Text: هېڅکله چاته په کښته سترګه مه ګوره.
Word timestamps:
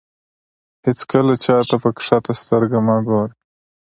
هېڅکله 0.85 1.33
چاته 1.45 1.75
په 1.83 1.89
کښته 1.95 2.33
سترګه 2.41 2.77
مه 2.85 2.97
ګوره. 3.07 3.31